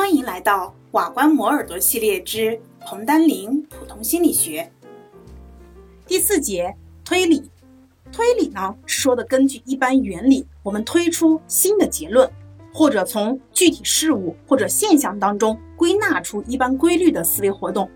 [0.00, 4.72] 欢迎来到瓦官磨耳朵系列之彭丹林普通心理学
[6.06, 6.74] 第四节
[7.04, 7.50] 推理。
[8.10, 12.28] 推理呢，是说的根据一般原理，我们推出新的结论，
[12.72, 17.88] 或者从具体事物或者现象当中归纳出一般规律的思维活动。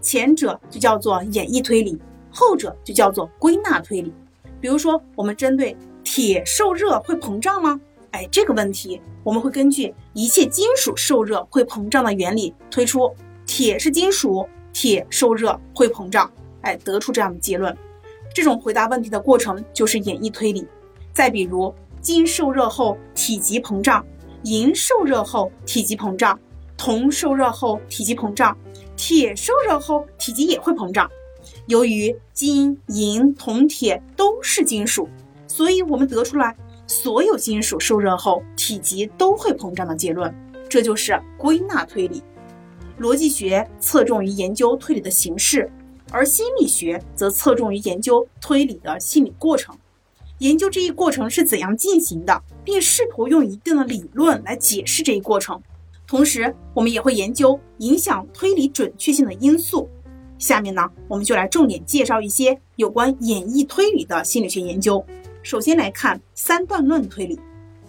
[0.00, 2.00] 前者就叫做演绎推理，
[2.30, 4.12] 后者就叫做归纳推理。
[4.60, 7.80] 比如说，我们针对铁受热会膨胀吗？
[8.12, 13.08] 哎，这个问题我们会根据一切金属受热会膨胀的原理推出，
[13.46, 16.28] 铁是金属，铁受热会膨胀，
[16.62, 17.72] 哎，得出这样的结论。
[18.34, 20.66] 这种回答问题的过程就是演绎推理。
[21.12, 24.04] 再比如，金受热后体积膨胀，
[24.42, 26.36] 银受热后体积膨胀，
[26.76, 28.58] 铜受热后体积膨胀，
[28.96, 31.08] 铁受热后体积也会膨胀。
[31.66, 35.08] 由于金、银、铜、铁都是金属，
[35.46, 36.56] 所以我们得出来。
[36.88, 40.34] 所有金属受热后体积都会膨胀的结论，
[40.68, 42.22] 这就是归纳推理。
[42.98, 45.70] 逻辑学侧重于研究推理的形式，
[46.10, 49.76] 而心理学则侧重于研究推理的心理过程。
[50.38, 55.60] 研究这一过程是怎样进行的，并试图用一定的理论来解释这一过程。
[56.06, 59.88] 同时，我们也会研究影响推理准确性的因素。
[60.38, 65.04] 下面呢，我们就来重点介绍一些有关演绎推理的心理学研究。
[65.48, 67.40] 首先来看三段论推理。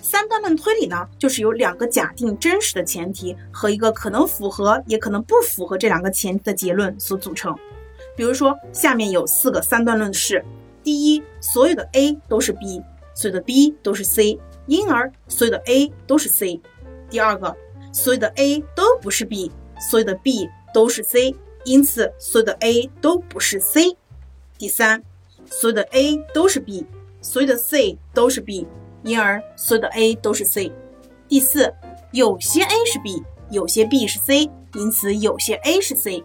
[0.00, 7.54] 三段论推理呢，就是由两个假定真实的前提和一个可能符合也可能不符合这两个前提的结论所组成。
[8.16, 10.42] 比如说，下面有四个三段论是：
[10.82, 12.82] 第一，所有的 A 都是 B，
[13.14, 16.58] 所有的 B 都是 C，因而所有的 A 都是 C；
[17.10, 17.54] 第二个，
[17.92, 19.52] 所有的 A 都不是 B，
[19.90, 23.94] 所有的 B 都是 C，因此所有的 A 都不是 C；
[24.56, 25.02] 第三，
[25.44, 26.86] 所有的 A 都是 B。
[27.22, 28.66] 所有的 C 都是 B，
[29.04, 30.72] 因而所有的 A 都是 C。
[31.28, 31.72] 第四，
[32.10, 36.22] 有些 A 是 B，有些 B 是 C，因此有些 A 是 C。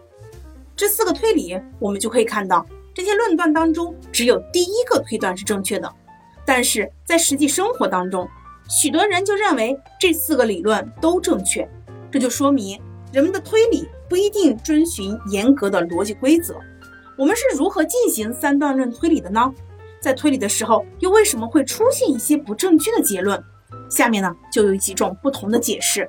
[0.76, 5.90] 这四个推理，我们就可以看到，这些论断当中只有第一个推断是正确的。
[6.44, 8.28] 但是在实际生活当中，
[8.68, 11.68] 许多人就认为这四个理论都正确，
[12.10, 12.80] 这就说明
[13.12, 16.56] 人们的推理不一定遵循严格的逻辑规则。
[17.16, 19.52] 我们是如何进行三段论推理的呢？
[20.08, 23.38] 在推理的时候，又为什么会出现一些不正确的结论？
[23.90, 26.08] 下面呢，就有几种不同的解释。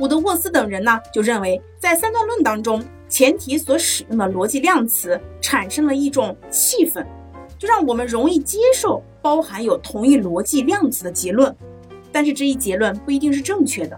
[0.00, 7.06] 伍德沃斯等人呢，就认为在三段论当中，前提所使用的逻辑量词产生了一种气氛，
[7.56, 11.54] 就让我们容易接受包含有同一逻辑量词的结论。
[12.10, 13.96] 但是这一结论不一定是正确的。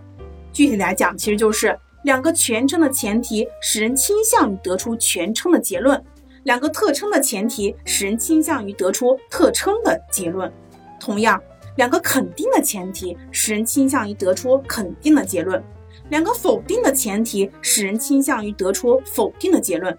[0.52, 1.74] 具体来讲，其实就是
[2.04, 5.98] 两个全称的前提使人倾向于得出全称的结论。
[6.44, 10.50] 两个特称的前提使人倾向于得出特称的结论，
[10.98, 11.40] 同样，
[11.76, 15.62] 两个肯定的前提使人倾向于得出肯定的结论，
[16.08, 19.96] 两个否定的前提使人倾向于得出否定的结论，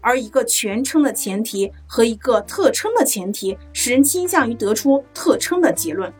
[0.00, 6.12] 而一个全称的前提和一个特称的前提使人倾向于得出特称的结论。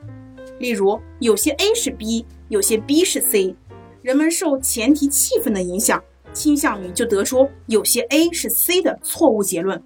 [0.58, 3.54] 例如，有些 A 是 B，有些 B 是 C，
[4.02, 6.02] 人们受前提气氛的影响。
[6.33, 9.83] 倾向于就得出有些 A 是 C 的错误结论，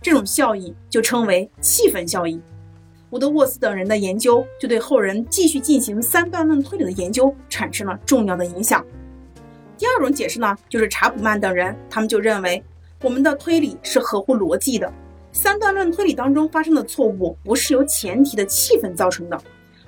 [0.00, 2.40] 这种效应就称为气氛效应。
[3.10, 8.84] 伍德沃斯等人的研究就对后人继续进行三段论推理的研究产生了重要的影响。
[9.78, 12.62] 第二种解释呢，就是查普曼等人，他们就认为
[13.02, 14.92] 我们的推理是合乎逻辑的，
[15.32, 19.40] 三段论推理当中发生的错误不是由前提的气氛造成的，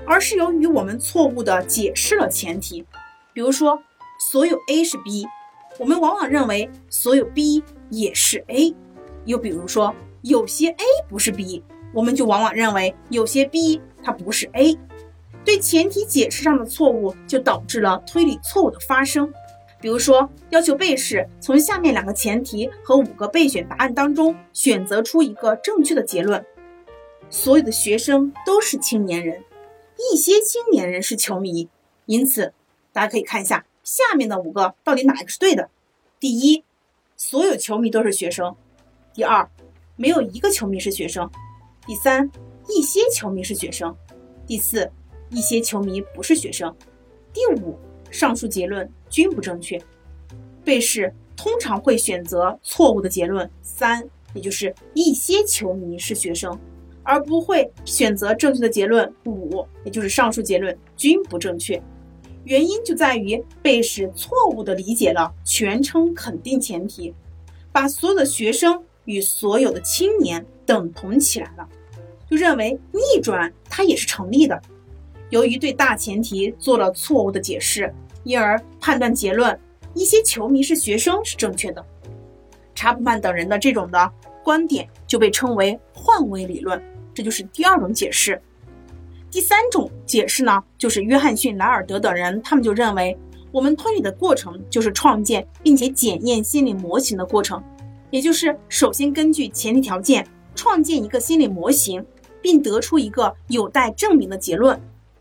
[0.07, 2.85] 而是由于我们错误的解释了前提。
[3.33, 3.79] 比如说，
[4.31, 5.27] 所有 A 是 B。
[5.79, 8.75] 我们往往认为所有 B 也是 A，
[9.25, 11.63] 又比如说有些 A 不是 B，
[11.95, 14.79] 我们就往往认为有些 B 它不是 A。
[15.43, 19.33] 对前提解释上的错误，就导致了推理错误的发生。
[19.81, 26.45] 比如说，要求被试从下面两个前提和五个备选答案当中选择出一个正确的结论：
[27.31, 29.43] 所有的学生都是青年人，
[30.13, 31.71] 一些青年人是球迷。
[32.05, 32.53] 因此，
[32.93, 33.65] 大家可以看一下。
[33.83, 35.69] 下面的五个到底哪一个是对的？
[36.19, 36.65] 第一，
[37.17, 38.55] 所有球迷都是学生；
[39.15, 39.49] 第二，
[39.97, 41.27] 没有一个球迷是学生；
[41.87, 42.31] 第三，
[42.69, 43.93] 一些球迷是学生；
[44.47, 44.91] 第四，
[45.31, 46.71] 一些球迷不是学生；
[47.33, 47.79] 第五，
[48.11, 49.81] 上述结论均不正确。
[50.63, 56.57] 被试通常会选择错误的结论三，也就是一些球迷是学生，
[57.03, 61.83] 而不会选择正确的结论五，也就是上述结论均不正确。
[62.45, 67.15] 原因就在于被试错误地理解了全称肯定前提，
[67.71, 71.69] 把所有的学生与所有的青年等同起来了，
[72.31, 74.61] 就认为逆转它也是成立的。
[75.29, 77.95] 由于对大前提做了错误的解释，
[78.25, 79.59] 因而判断结论
[79.95, 81.85] 一些球迷是学生是正确的。
[82.75, 86.83] 查普曼等人的这种的观点就被称为换位理论，
[87.13, 88.41] 这就是第二种解释。
[89.31, 93.17] 第三种解释呢，就是约翰逊、莱尔德等人，他们就认为
[93.53, 97.63] 我们推理的过程就是创建并且检验心理模型的过程，
[98.11, 102.05] 也就是首先根据前提条件创建一个心理模型，
[102.43, 104.81] 并得出一个有待证明的结论，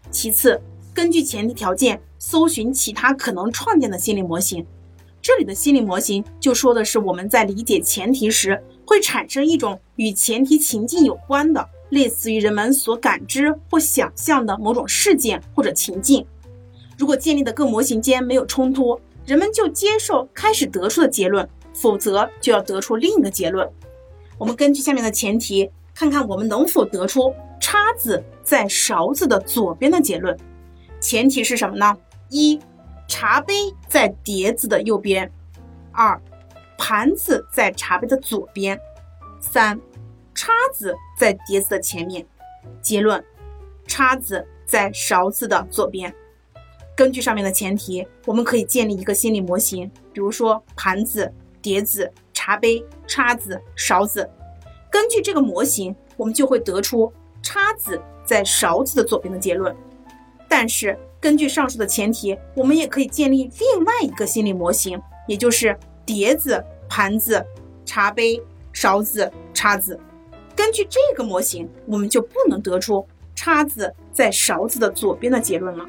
[0.10, 0.60] 其次
[0.92, 4.66] 根据前提条件搜寻其他可能创建的心理模型。
[5.22, 16.26] 这里的心理模型就说的是我们在理解前提时会产生一种与前提情境有关的，类似于人们所感知或想象的某种事件或者情境。
[16.98, 23.70] 如果建立的各模型间没有冲突，人们就接受开始得出的结论；否则就要得出另一个结论。
[24.38, 30.38] 我们根据下面的前提，看看我们能否得出叉子在勺子的左边的结论。
[31.00, 31.98] 前提是什么呢？
[32.30, 32.60] 一。
[33.12, 33.56] 茶杯
[33.88, 35.32] 在碟子的右边，
[35.92, 36.22] 二，
[36.78, 38.80] 盘子在茶杯的左边，
[39.40, 39.82] 三，
[40.40, 42.26] 叉子在碟子的前面。
[42.82, 43.22] 结论：
[43.86, 46.16] 叉子在勺子的左边。
[46.96, 51.30] 根据上面的前提，我们可以建立一个心理模型，比如说盘子、
[51.62, 54.30] 碟子、茶杯、叉子、勺子。
[54.90, 57.12] 根据这个模型，我们就会得出
[57.44, 59.76] 叉子在勺子的左边的结论。
[60.48, 60.98] 但是。
[61.22, 64.98] 根据上述的前提，我们也可以建立另外一个心理模型，
[65.28, 67.46] 也就是碟子、盘子、
[67.86, 70.00] 茶杯、勺子、叉子。
[70.60, 75.86] 根据这个模型，我们就不能得出叉子在勺子的左边的结论了。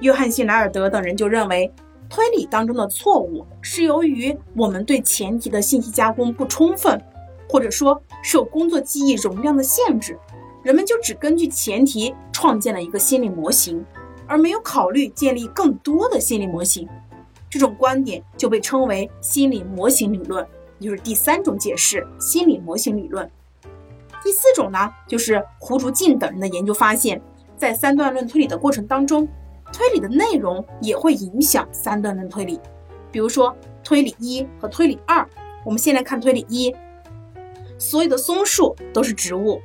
[0.00, 1.72] 约翰逊·莱尔德等人就认为，
[2.10, 7.02] 推理当中的错误是由于我们对前提的信息加工不充分，
[7.48, 10.18] 或者说受工作记忆容量的限制，
[10.62, 13.82] 人们就只根据前提创建了一个心理模型。
[14.26, 16.86] 而没有考虑建立更多的心理模型，
[17.48, 20.46] 这种观点就被称为心理模型理论，
[20.78, 23.28] 也就是第三种解释心理模型理论。
[24.22, 27.20] 第四种呢，就是胡竹静等人的研究发现，
[27.56, 29.26] 在三段论推理的过程当中，
[29.72, 32.60] 推理的内容也会影响三段论推理。
[33.10, 35.28] 比如说推理一和推理二，
[35.64, 36.74] 我们先来看推理一：
[37.78, 39.60] 所有的松树都是植物，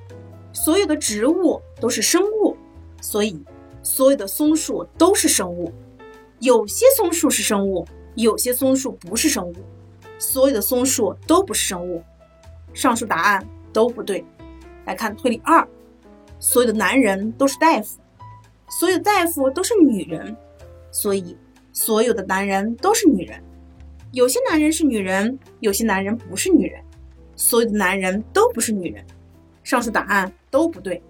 [0.53, 2.55] 所有的植物都是生物，
[3.01, 3.43] 所以。
[3.87, 5.71] 所有的松树都是生物，
[6.39, 7.85] 有些松树是生物，
[8.15, 9.53] 有些松树不是生物。
[10.17, 12.01] 所有的松树都不是生物，
[12.73, 14.25] 上述答案都不对。
[14.85, 15.67] 来看推理二，
[16.39, 17.99] 所有的男人都是大夫，
[18.69, 20.35] 所有大夫都是女人，
[20.91, 21.35] 所以
[21.73, 23.41] 所有的男人都是女人。
[24.11, 26.81] 有些男人是女人，有些男人不是女人。
[27.35, 29.05] 所有的男人都不是女人，
[29.63, 31.01] 上述答案都不对。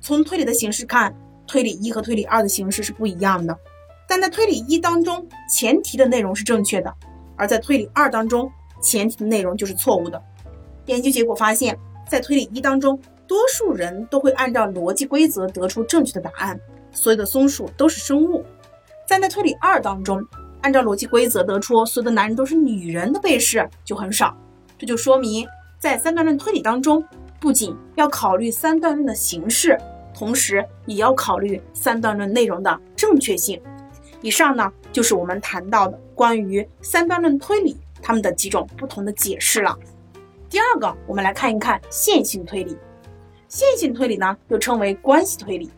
[0.00, 1.14] 从推理的形式看。
[1.50, 3.58] 推理一和推理二的形式是不一样的，
[4.06, 6.90] 但在推理一当中，前提的内容是正确的；
[7.36, 10.22] 而在推理二当中，前提的内容就是错误的。
[10.84, 11.74] 研究结果发现，
[12.08, 16.58] 在推理一当中，多数人都会按照逻辑规则得出正确的答案，
[16.90, 18.42] 所有的松鼠都是生物；
[19.06, 20.20] 但在推理二当中，
[20.62, 24.36] 按照逻辑规则得出所有的男人都是女人的被试就很少。
[24.78, 25.46] 这就说明，
[25.78, 27.04] 在三段论推理当中，
[27.38, 29.78] 不仅要考虑三段论的形式。
[30.14, 33.60] 同时也要考虑三段论内容的正确性。
[34.20, 39.78] 以上呢就是我们谈到的关于三段论推理它们的几种不同的解释了。
[40.50, 42.74] 第二个，我们来看一看线性推理。
[43.48, 45.70] 线性推理呢又称为关系推理，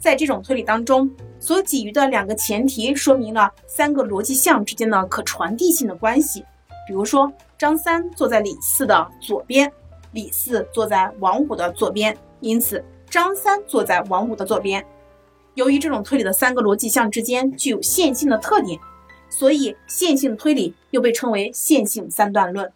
[0.00, 6.44] 在这种推理当中所给予的两个前提说明了三个逻辑项之间的可传递性的关系。
[6.88, 9.72] 比如说，张三坐在李四的左边，
[10.12, 12.84] 李四坐在王五的左边，因此。
[13.08, 14.84] 张三坐在王五的左边。
[15.54, 18.78] 由于这种推理的三个逻辑项之间具有线性的特点，
[19.30, 22.70] 所以线性推理又被称为线性三段论。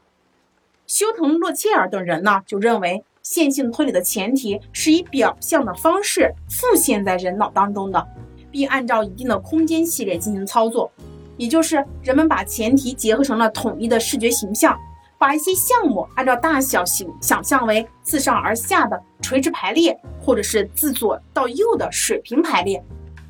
[0.90, 8.04] 休腾、洛切尔等人呢，就认为线性推理的前提是以表象的方式复现在人脑当中的，
[8.50, 10.90] 并按照一定的空间系列进行操作，
[11.37, 14.76] 也就是人们把前提结合成了统一的视觉形象。
[15.16, 22.82] 把一些项目按照大小形想象为自上而下的垂直排列，或者是自左到右的水平排列，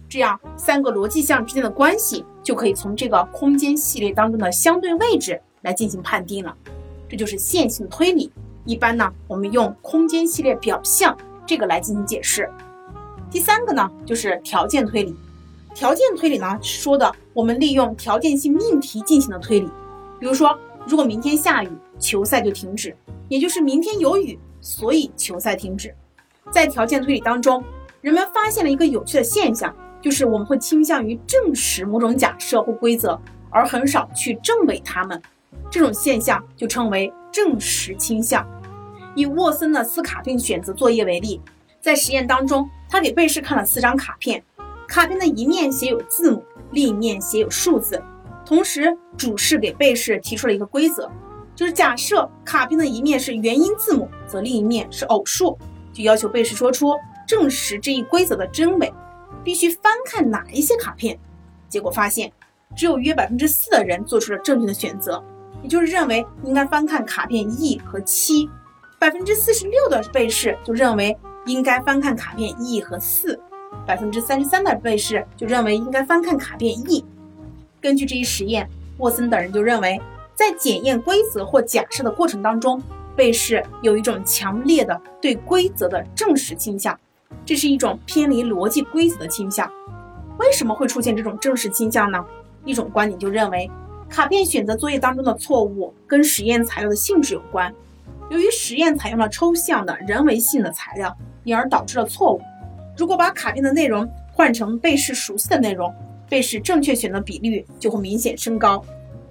[0.09, 6.57] 这样三个逻辑项之间的关系就可以从这个空间系列当中的相对位置来进行判定了。
[7.11, 8.33] 这就是线性推理。
[8.65, 11.15] 一般呢，我们用空间系列表象
[11.45, 12.49] 这个来进行解释。
[13.31, 15.15] 第三个呢，就是条件推理。
[15.75, 19.69] 条件推理呢，说的我们利用条件性命题进行的推理，
[20.19, 20.59] 比如说。
[20.87, 22.97] 如果明天下雨，球赛就停止，
[23.29, 25.95] 也就是明天有雨，所以球赛停止。
[26.51, 27.63] 在条件推理当中，
[28.01, 35.21] 人们发现了一个有趣的现象，就是我们会倾向于证实某种假设或规则，而很少去证伪它们。
[35.71, 38.47] 这种现象就称为证实倾向。
[39.15, 41.41] 以沃森的斯卡片选择作业为例，
[41.81, 44.43] 在实验当中，他给被试看了四张卡片，
[44.87, 48.03] 卡片的一面写有字母，另一面写有数字。
[48.47, 51.11] 同时，主试给被试提出了一个规则，
[51.55, 55.57] 就是假设卡片的一面是元音字母，则另一面是偶数，
[55.93, 56.95] 就要求被试说出
[57.27, 58.93] 证实这一规则的真伪，
[59.45, 61.19] 必须翻看哪一些卡片。
[61.69, 62.33] 结果发现，
[62.77, 65.23] 只有约百分之四的人做出了正确的选择，
[65.63, 68.49] 也就是认为应该翻看卡片 E 和七。
[68.99, 73.41] 百分之四十六的被试就认为应该翻看卡片 E 和四，
[73.87, 77.05] 百分之三十三的被试就认为应该翻看卡片 E。
[77.81, 79.99] 根据这一实验，沃森等人就认为，
[80.35, 82.83] 在检验规则或假设的过程当中，
[83.17, 86.99] 被试有一种强烈的对规则的证实倾向，
[87.47, 89.71] 这是一种偏离逻辑规则的倾向。
[90.39, 92.23] 为什么会出现这种证实倾向呢？
[92.67, 93.71] 一种观点就认为，
[94.11, 97.73] 卡片选择作业当中的错误跟实验材料的性质有关。
[98.29, 102.43] 由于实验采用了抽象的人为性的材料，因而导致了错误。
[102.97, 105.95] 如果把卡片的内容换成被试熟悉的内容，
[106.29, 108.85] 被试正确选择比率就会明显升高。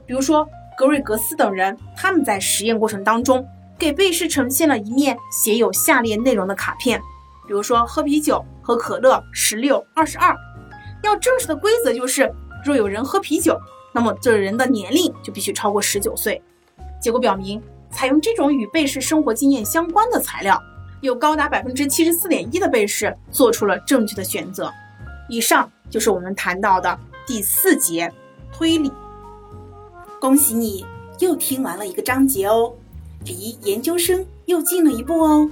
[0.05, 3.45] 比如说，格瑞格斯等人，他们在实验过程当中
[3.77, 6.99] 给被试呈现了一面写有下列内容的卡片，
[7.47, 10.33] 比如说喝啤酒、喝可乐、十六、二十二。
[11.03, 12.33] 要证实的规则就是，
[12.65, 13.57] 若有人喝啤酒，
[13.91, 16.41] 那么这人的年龄就必须超过十九岁。
[17.01, 17.61] 结果表明。
[17.91, 20.61] 采用这种与被试生活经验相关的材料，
[21.01, 24.71] 有高达百分之七十四点一的被试做出了正确的选择。
[25.27, 28.13] 以上就是我们谈到的第四节
[28.53, 28.91] 推理。
[30.21, 30.85] 恭喜你
[31.17, 32.71] 又听完了一个章节哦，
[33.25, 35.49] 离研究生又近了一步哦。